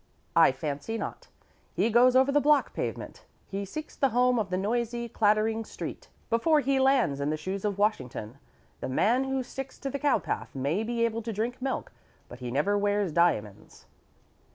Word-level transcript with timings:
I 0.35 0.51
fancy 0.51 0.97
not. 0.97 1.27
He 1.75 1.91
goes 1.91 2.15
over 2.15 2.31
the 2.31 2.41
block 2.41 2.73
pavement. 2.73 3.23
He 3.45 3.65
seeks 3.65 3.95
the 3.95 4.09
home 4.09 4.39
of 4.39 4.49
the 4.49 4.57
noisy, 4.57 5.07
clattering 5.07 5.63
street 5.63 6.07
before 6.31 6.59
he 6.59 6.79
lands 6.79 7.19
in 7.21 7.29
the 7.29 7.37
shoes 7.37 7.63
of 7.63 7.77
Washington. 7.77 8.39
The 8.79 8.89
man 8.89 9.25
who 9.25 9.43
sticks 9.43 9.77
to 9.77 9.91
the 9.91 9.99
cowpath 9.99 10.55
may 10.55 10.81
be 10.83 11.05
able 11.05 11.21
to 11.21 11.31
drink 11.31 11.61
milk, 11.61 11.91
but 12.29 12.39
he 12.39 12.49
never 12.49 12.75
wears 12.75 13.11
diamonds." 13.11 13.85